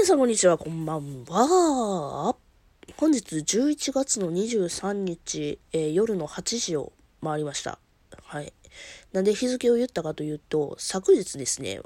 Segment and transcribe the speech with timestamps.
[0.00, 2.34] 皆さんこんにちは、こんばんは。
[2.96, 7.78] 本日11月の23日、えー、夜の8時を回りました。
[8.24, 8.50] はい。
[9.12, 11.82] なんで日付を言ったかというと、昨日ですね、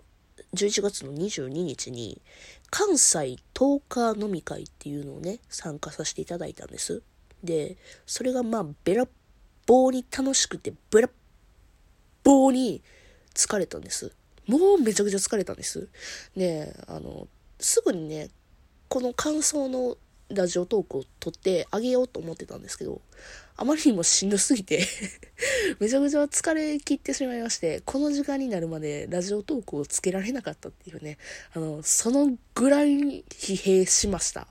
[0.54, 2.22] 11月の22日に、
[2.71, 7.03] 関西10日飲み会っていうのをね、参加させていただいたんです。
[7.42, 7.76] で、
[8.06, 9.08] それがまあ、べら
[9.67, 11.10] ぼうに楽しくて、べら
[12.22, 12.81] ぼうに
[13.35, 14.12] 疲れたんです。
[14.46, 15.88] もうめちゃくちゃ疲れたんです。
[16.37, 17.27] で、あの、
[17.59, 18.28] すぐにね、
[18.88, 19.96] この感想の
[20.30, 23.00] ラジオトークを撮ってあげようと思ってたんですけど、
[23.56, 24.84] あまりにもしんどすぎて
[25.78, 31.18] めちゃくちゃ疲れ切ってしまいまして、この時間になるまでラジオトークをつけられなかったっていうね、
[31.52, 34.48] あの、そのぐらい疲弊しました。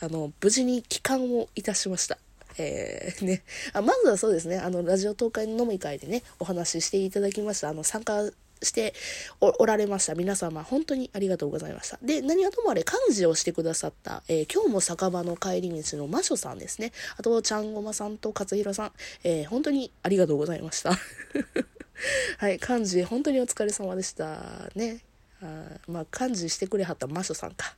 [0.00, 2.18] あの、無事に帰還をいたしました。
[2.58, 3.42] えー、ね。
[3.72, 7.68] あ、まずはそうですね、あの、ラジオ東海の飲み会でね、お話ししていただきました。
[7.68, 8.30] あの、参加
[8.62, 8.94] して
[9.40, 10.14] おられました。
[10.14, 11.98] 皆様、本当にありがとうございました。
[12.02, 16.92] で、何はともあれ、幹事をしてくださった、えー、今日も酒場の帰り道の魔女さんですね。
[17.16, 18.92] あと、ちゃんごまさんと勝弘さん、
[19.24, 20.92] えー、本当にありがとうございました。
[22.38, 24.70] はい、幹事、本当にお疲れ様でした。
[24.74, 25.00] ね。
[25.42, 27.76] あまあ、幹事してくれはった魔女さんか。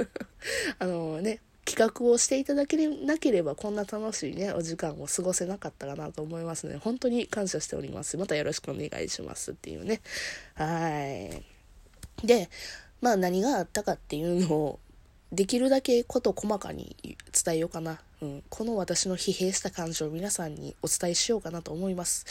[0.78, 8.16] あのね、企画をしていただけなければこんな楽しいね、お時間を過ごせなかったかなと思いますので、本当に感謝しております。
[8.16, 10.00] またよろしくお願いしますっていうね。
[10.54, 10.88] は
[12.22, 12.26] い。
[12.26, 12.48] で、
[13.02, 14.78] まあ何があったかっていうのを、
[15.30, 18.00] できるだけこと細かに伝えようかな。
[18.22, 22.24] うん、この私の疲弊した感情を皆さんにお伝えしようかなと思います。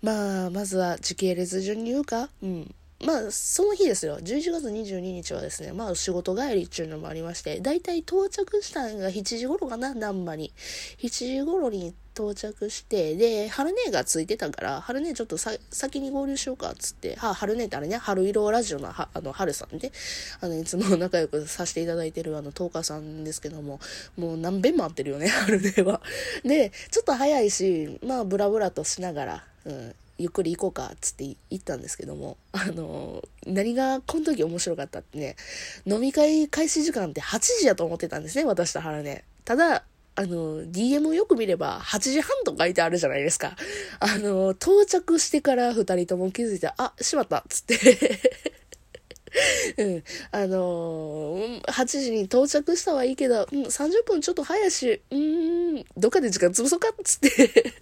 [0.00, 2.74] まあ、まずは時系列順に言うか、うん。
[3.04, 4.18] まあ、その日ですよ。
[4.18, 10.52] 11月22日はですね、まあ、仕事帰りっていうのもありまして、だいたい到着したのが7時頃かな、難波に。
[10.98, 19.92] 7時頃に到着して、で、春姉がついてたから、春姉ちょっとさ先に合流しようか、っつって、は、春姉ってあれね、春色ラジオの、は、あの、春さんで、
[20.40, 23.78] あの、いつも仲良くさせていただいてるあの、10日さんですけども、
[24.16, 26.00] もう何遍も会ってるよね、春姉は。
[26.44, 35.36] で、ちょっと早いし、まあ、ブラブラとしながら、うん、ゆっくり行こうか、っつって言ったんですけども、あの、何がこの時面白かったってね、
[35.84, 39.24] 飲み会開始時間って8時やと思ってたんですね、私と原ね。
[39.44, 39.84] ただ、
[40.18, 43.54] あの、DM をよく見れば8時半と書いてあるじゃないですか。
[44.00, 47.76] あの、到着してから2人とも気づいて、あ、しまったっつって
[49.76, 50.04] うん。
[50.30, 57.74] あのー、8時に到着したはいいけど、うん、30分ちょっと早いし、うん、どっかで時間潰そうかっつって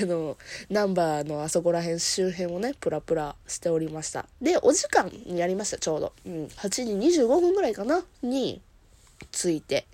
[0.00, 0.36] あの、
[0.70, 4.26] ナンバーのあそこら辺周辺をね、プラプラしておりました。
[4.40, 6.12] で、お時間にやりました、ちょうど。
[6.26, 6.82] うん、8時
[7.20, 8.60] 25分ぐらいかなに
[9.32, 9.86] 着いて。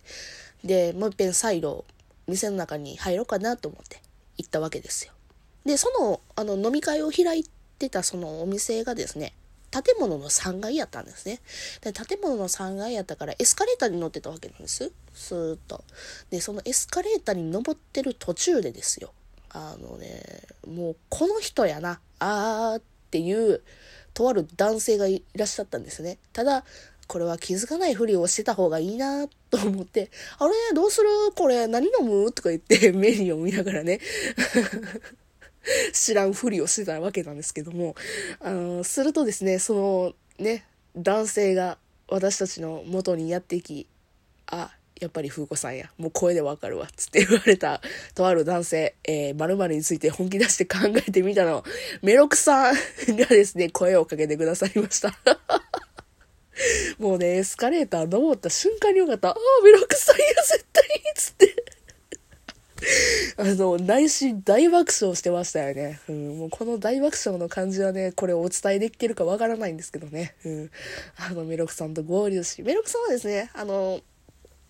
[0.63, 1.85] で、もう一遍再度、
[2.27, 4.01] 店の中に入ろうかなと思って
[4.39, 5.13] 行ったわけですよ。
[5.65, 7.45] で、その、あの、飲み会を開い
[7.79, 9.35] てたそのお店がですね、
[9.71, 11.41] 建物の3階やったんですね。
[11.81, 14.93] で、建物の3階やったからエスカレーターに乗ってたわけなんです。
[15.13, 15.83] スーッと。
[16.31, 19.13] で、そのエスカレーターに登ってる途中でですよ。
[19.55, 20.21] あのね、
[20.67, 23.63] もうこの人やな、あーっていう、
[24.13, 26.19] とある男性がいらっしゃったんですね。
[26.33, 26.65] ただ、
[27.07, 31.09] これは気づかないふりをしてた方がいいなと思って、あれどうする？
[31.37, 32.33] これ何飲む？
[32.33, 34.01] とか言って メニューを見ながらね
[35.93, 37.95] 知らんふりをしてたわけなんですけども、
[38.41, 40.67] あの、するとですね、そのね、
[40.97, 41.79] 男性が
[42.09, 43.87] 私たちの元にやってき、
[44.47, 45.91] あ、やっぱり風子さんや。
[45.99, 46.89] もう声でわかるわ。
[46.95, 47.81] つって言われた、
[48.15, 51.65] とある男性、えー、〇〇について本気出して考えてみたの。
[52.03, 52.75] メロクさん
[53.09, 55.19] がですね、声をかけてくださいました。
[56.99, 59.31] もうね、エスカレーター登った瞬間によかった。
[59.31, 61.65] ああ、メロクさんや、絶対いいつって。
[63.37, 66.01] あの、内心大爆笑してましたよね。
[66.09, 70.35] うん、もうこの大爆笑の感じはね、これをお伝えできてるかわからないんですけどね。
[70.45, 70.71] うん。
[71.17, 74.01] あの、メロクさんと合流し、メロクさんはですね、あの、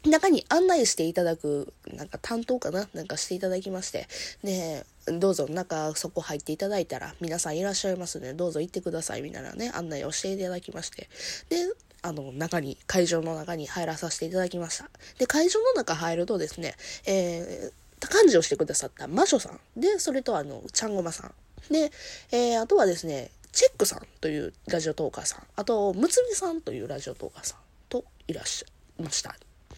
[0.04, 2.88] 中に案内していただく、なんか担当かな？
[2.92, 4.06] なんかしていただきまして、
[4.42, 11.08] で、どうぞ中そこ入っていただいたら皆さんいらっしゃいますので、どうぞ行ってくださいみたいなね、案内をしていただきまして、
[11.48, 11.56] で、
[12.02, 14.90] あの、中に、会場の中に入らさせていただきました。
[15.18, 16.74] で、会場の中入るとですね、
[17.06, 19.80] えー、幹事をしてくださった魔女さん。
[19.80, 21.34] で、それとあの、ちゃんごまさん。
[21.72, 21.90] で、
[22.30, 25.46] えー、あとはですね、チェックさんというラジオトーカーさん。
[25.56, 27.58] あと、むつみさんというラジオトーカーさん
[27.88, 29.34] といらっしゃいました。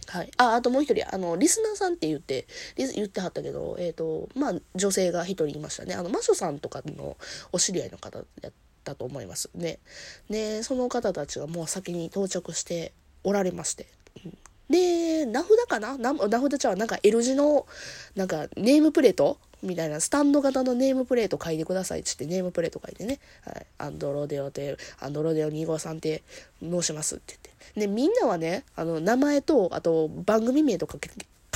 [0.06, 0.30] はい。
[0.36, 5.94] あ、あともう一人、あの、リスナーさんって言って、言ってはったけど、えっ、ー、と、まあ、女性が一人いましたね。
[5.94, 7.16] あの、マショさんとかの
[7.52, 8.52] お知り合いの方やっ
[8.84, 9.78] たと思いますね。
[10.30, 12.92] で、その方たちがもう先に到着して
[13.24, 13.86] おられまして。
[14.68, 15.96] で、名札かな？
[15.96, 17.66] 名札ちゃうなんか L 字の、
[18.14, 26.22] なんかネームプレートみたいな、スタンド型のネームプレート書いてくださいっつってネームプレート書いてね、はい、アンドロデオで、アンドロデオ2号さんって
[26.60, 27.80] 申しますって言って。
[27.80, 30.98] で、みんなはね、あの、名前と、あと、番組名とか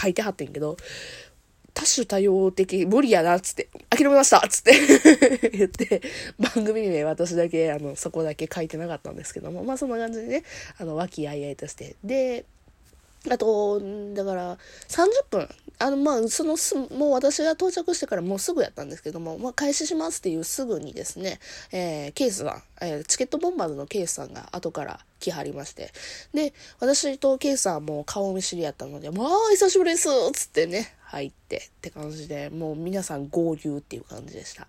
[0.00, 0.76] 書いてはってんけど、
[1.72, 6.02] 多種多様的、無理やなっ、つって、諦めましたつって 言って、
[6.38, 10.44] 番組名私だけ、あの、そこだけ書いてなかったんですけども、まあそんな感じでね、
[10.78, 11.96] あの、和気あいあいとして。
[12.04, 12.44] で、
[13.28, 13.80] あと、
[14.14, 14.56] だから、
[14.88, 15.48] 30分。
[15.78, 21.38] あの、まあ、そのす、もう私が到着してからもうすぐやったんですけども、まあ、開始しますっていうすぐにですね、
[21.72, 25.92] えー、ケースさん、えー、チケットボンバーズのケースさんが後から来はりまして、
[26.32, 34.66] で、私とケースさんも顔見知りやったので、まあ、久しぶりですつってね、入ってって感じで、もう皆さん合流っていう感じでした。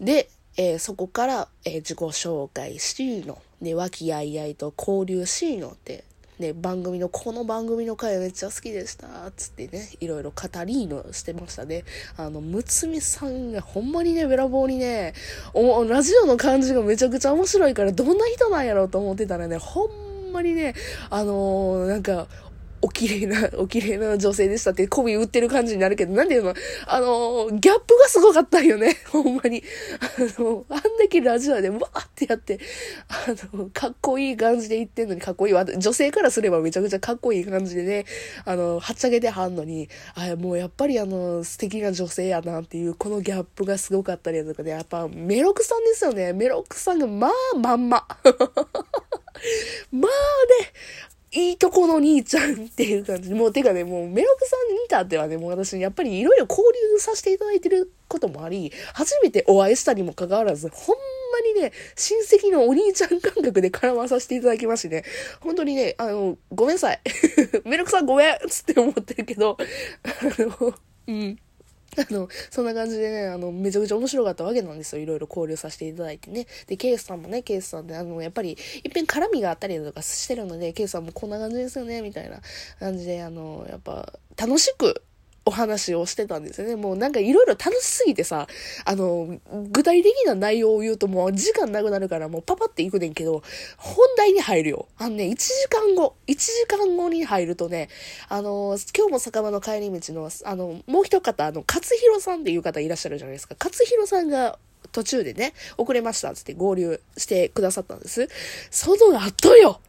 [0.00, 6.04] で、えー、そこから、えー、自己紹介しの、ね、和気あいあいと交流しのって、
[6.38, 11.84] ね、番組の、この番組の回めっちゃ好きでした、つってね、いろいろ語りのしてましたね。
[12.16, 15.14] あの、むつみさんがほんまにね、べらぼうにね、
[15.52, 20.74] お、ラジオの感じがめちゃくちゃ面白いから、どんな人なんやろうと思ってたらね、ほんまにね、
[21.10, 22.28] あのー、なんか、
[22.80, 26.54] お綺麗な、お綺麗な女性でしたって媚び売ってる感じになるけど、なんていうの
[26.86, 28.96] あの、ギャップがすごかったんよね。
[29.10, 29.62] ほんまに。
[30.00, 32.60] あの、あんだけラジオでわーってやって、
[33.08, 35.64] あの、かっこいい感じで言ってんのにかっこいいわ。
[35.64, 38.04] 女性からすればめちゃくちゃかっこいい感じでね、
[38.44, 46.32] あの、はっちゃけてはんのに、あ、もうやっぱりあの、素敵な女性やなっていう、このギャップがすごかったりとかね、やっぱメロクさんですよね。
[46.32, 48.06] メロクさんがまあ、まんま。
[49.92, 50.72] まあね、
[51.30, 65.04] いいとこの兄ちゃんっていう感じ、もうてかね、もうメロクさんに似たってはね、もう私やっぱりいろいろ交流させていただいてることもあり、初めてお会いしたにもかかわらず、ほんまにね、親戚のお兄ちゃん感覚で絡まさせていただきましてね、
[65.40, 67.00] 本当にね、あの、ごめんなさい。
[67.64, 69.58] メロクさんごめんつって思ってるけど、
[70.04, 70.08] あ
[70.38, 70.74] の、
[71.08, 71.38] うん。
[71.96, 75.02] あの、そんな感じでね、あの、めちゃくちゃ面白かったわけなんですよ。
[75.02, 76.46] いろいろ交流させていただいてね。
[76.66, 82.40] で、ケースさんもね、ケースさんで、あの、やっぱり、いっぺん絡みがあったりとかしてるので、ケースさんもこんな感じですよね、みたいな
[82.78, 85.02] 感じで、あの、やっぱ、楽しく
[85.48, 86.76] お話をしてたんですよね。
[86.76, 88.46] もうなんかいろいろ楽しすぎてさ、
[88.84, 89.38] あの、
[89.70, 93.42] 具体的な内容を言うともう時間なくなるからもうパパっていくねんけど、
[93.78, 94.88] 本題に入るよ。
[94.98, 97.88] あのね、1時間後、1時間後に入るとね、
[98.28, 103.56] あの、今日も酒場の帰り道の、あの、もう一方、あの、勝弘さんっていう方いらっしゃるじゃないですか。
[103.58, 104.58] 勝弘さんが
[104.92, 108.28] 途中でね、遅れましたっつって合流してくださったんです。
[108.70, 109.80] その後よ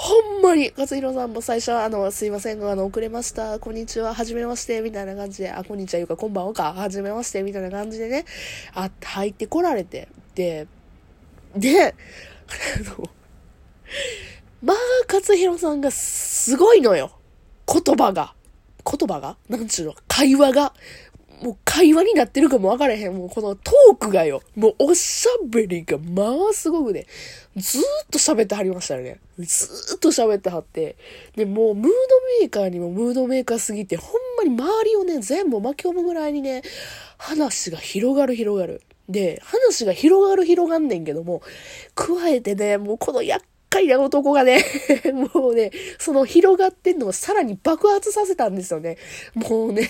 [0.00, 3.58] ほんまに、勝弘さんも最初は、あの、すいませんが、あの、遅れました。
[3.58, 4.14] こんにちは。
[4.14, 4.80] はじめまして。
[4.80, 6.00] みたいな感じで、あ、こんにちは。
[6.00, 6.72] いうか、こんばんはか。
[6.72, 7.42] はじめまして。
[7.42, 8.24] みたいな感じでね、
[8.74, 10.06] あ、入ってこられて。
[10.36, 10.68] で、
[11.56, 11.96] で、
[12.86, 13.10] あの、
[14.62, 14.76] まあ、
[15.12, 17.10] 勝弘さんがすごいのよ。
[17.66, 18.34] 言葉が。
[18.88, 19.36] 言葉が？
[19.48, 19.94] なんちゅうの？
[20.06, 20.72] 会話が？
[21.42, 23.14] もう会話になってるかもわからへん。
[23.14, 24.42] もうこのトークがよ。
[24.56, 27.06] もうおしゃべりがまあすごくね、
[27.56, 29.20] ずーっと喋ってはりましたよね。
[29.38, 30.96] ずーっと喋ってはって。
[31.36, 31.90] で、もうムード
[32.40, 36.62] メーカーにもムードメーカーすぎて、ほんまに周りをね、全部巻き込むぐらいにね、
[37.16, 38.82] 話が広がる広がる。
[39.08, 41.42] で、話が広がる広がんねんけども、
[41.94, 44.64] 加えてね、もうこの厄介な男がね
[45.34, 48.98] もうね、その広がってんのをさらに爆発させたんですよね。
[49.34, 49.88] もうね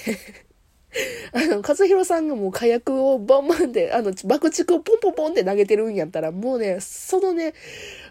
[1.33, 7.55] あの、和弘さんがもう火薬をバンバンって、あの、爆竹をポンポンポンって投げてるんやったら、もうね、そのね、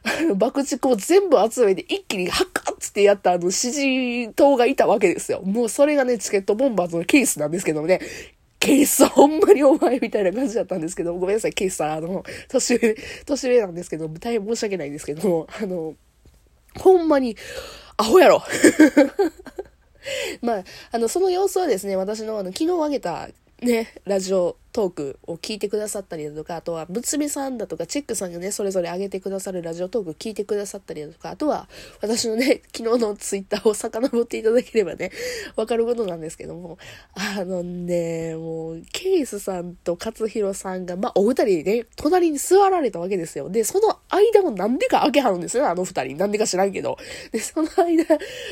[0.03, 5.41] あの、爆竹を全部集めて一気にハッカッつってやったあの、指示塔がいたわけですよ。
[5.41, 7.99] もうそれがね、チケットボンバーズのケースなんですけどもね、
[8.59, 15.95] ケースほんまにお前みたいな感じだったんですけど、ごめんなさい、ケースさん、あの、年上、年上なんですけど、大変申し訳ないんですけども、あの、
[16.77, 17.35] ほんまに、
[17.97, 18.43] アホやろ
[20.41, 23.29] まあ、あの、その様子はですね、私のあの、昨日あげた
[23.61, 31.67] ね、ラジオトークを聞いてくださったりだとか、あとは、むつみさんだとか、チェックさんがね、それぞれ上げてくださるラジオトーク聞いてくださったりだとか、あとは、
[31.99, 35.11] 私のね、 昨日のツイッターを遡っていただければね、
[35.55, 36.77] わかることなんですけども、
[37.15, 43.49] あのね、もう、ケイスさんと勝弘さんが、まあ、お二人ね、隣に座られたわけですよ。
[43.49, 46.17] で、その間をなんでか開けはるんですよね、あの二人。
[46.17, 46.99] なんでか知らんけど。
[47.31, 48.05] で、その間、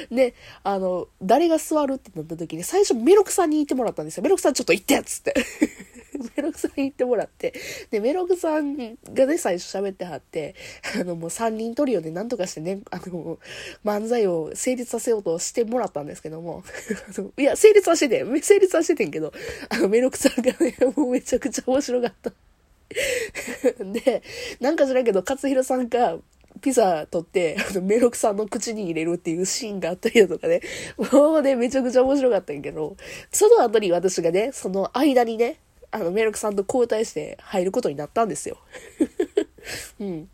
[0.10, 4.24] ね、あの、誰が座るってなった時に、最初メロクさんに言ってもらったんですよ。
[4.24, 5.36] メロクさんちょっと行ってっつって。
[6.36, 7.54] メロクさん言ってもらって、
[7.92, 10.56] で、メロクさんがね、最初喋ってはって、
[11.00, 13.40] あの、もう3人トリオで何とかしてね、あの、
[13.84, 19.34] 漫才を成立させようとしてもらったんですけども、あ のいや、成立はしてて、成立はしててんけど、
[19.70, 22.32] あの、メロクさんがね、もうめちゃくちゃ面白かった。
[23.84, 24.24] で、
[24.60, 26.18] なんか知らんけど、勝弘さんが、
[26.62, 30.62] ピザ取って、あの、メロクさんの口に入れるっていうシーンがあったりだとかね、
[31.12, 32.96] もうね、めちゃくちゃ面白かったんやけど、
[33.32, 35.60] その後に私がね、その間にね、
[35.96, 38.58] あの、メルクさんと交代して入ることになったんですよ。
[40.02, 40.30] うん。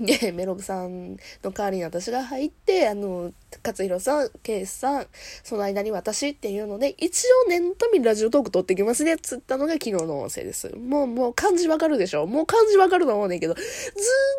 [0.00, 3.32] で、メロブさんの代わりに私が入って、あの、
[3.64, 5.06] 勝弘さん、ケイスさん、
[5.42, 10.68] その間に私っていうので、一応念のためにラジオトーク撮ってきますね、つったのが昨日の音声です。
[10.76, 12.26] もう、もう漢字わかるでしょ？
[12.26, 13.66] もう漢字わかると思うねんけど、ずーっ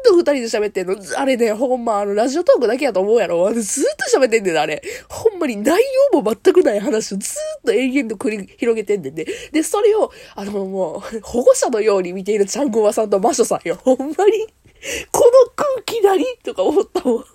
[0.06, 0.96] と二人で喋ってんの。
[1.18, 4.82] あれね、ほんま、あの、ラジオトークだけやと思うやろずーっと喋ってんねん、あれ。
[5.10, 5.82] ほんまに内
[6.14, 9.26] 容も全くない話をずーっと永遠と繰り広げてんねんね。
[9.52, 13.76] で、それを、あの、もう、保護者のように見ているちゃんこまさんとマショさんよ。
[13.76, 14.48] ほんまに。
[15.12, 16.26] この空気なり？
[16.44, 17.26] とか思ったもん。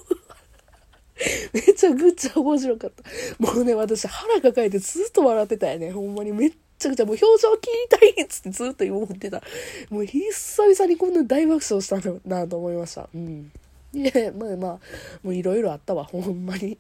[1.53, 3.03] めちゃくちゃ面白かった。
[3.39, 5.93] もうね、私腹抱えてずっと笑ってたよね。
[5.93, 9.43] ほんまにめっちゃくちゃもう表情切りたいっつってずっと思ってた。
[9.91, 13.09] もう久々にこんな大爆笑したのなと思いました。
[13.15, 13.53] うん。
[13.93, 14.79] いや、まあまあ、
[15.23, 16.77] もういろいろあったわ、ほんまに。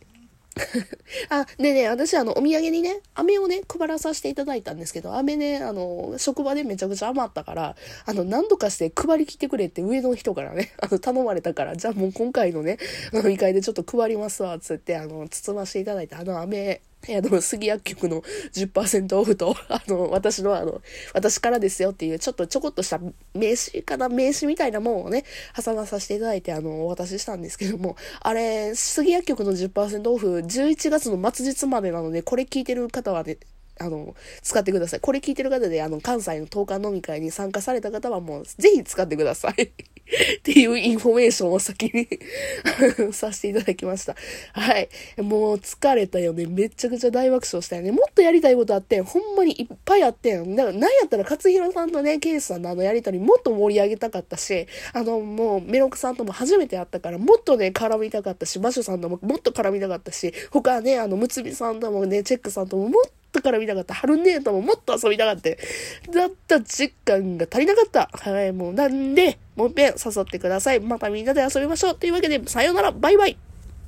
[1.31, 12.79] あ、でね、私、あの、お土産にね、飴をね、配らさせていただいたんですけど、飴ね、あの、職場でめちゃくちゃ余ったから、あの、何度かして配りきってくれって上の人からね、 あの、頼まれたから、じゃあもう今回のね、
[13.13, 20.81] 飲み会でちょっと配りますわ、つって、あの、包ませていただいた、あの飴、あの、杉薬局の10%オフと、 あの、私のあの、
[21.13, 23.01] 私からですよっていう、ちょっとちょこっとした
[23.35, 33.39] 名刺かな、名刺みたいなもんをね、挟まさせていただいて、あの、お渡ししたんですけども、あれ、杉薬局の10%オフ、11月の末日までなので、これ聞いてる方はね、
[33.79, 35.01] あの、使ってください。
[35.01, 39.73] これ聞いてる方で、あの、関西のトーカー飲み会に参加された方はもう、ぜひ使ってください。
[40.39, 42.09] っていうインフォメーションを先に
[43.13, 44.15] させていただきました。
[44.53, 44.89] はい。
[45.19, 46.47] もう疲れたよね。
[46.47, 47.91] めちゃくちゃ大爆笑したよね。
[47.91, 49.01] もっとやりたいことあって。
[49.01, 50.55] ほんまにいっぱいあってん。
[50.55, 63.95] だから、なんやったら勝弘さんとね、ケイスさんのあのやりとりもっと盛り上げたかったし、あの、もうメロクさんとも初めて会ったから、もっとね、絡みたかったし、マシュさんとももっと絡みたかったし、他ね、あの、むつみさんともね、チェックさんとももっと絡みたかった。
[63.95, 65.51] 春姉とももっと遊びたかった。
[65.51, 68.11] だった実感が足りなかった。
[68.13, 70.81] はい、もうなんで、もう一遍誘ってください。
[70.81, 71.95] またみんなで遊びましょう。
[71.95, 73.37] というわけで、さようなら、バイバイ。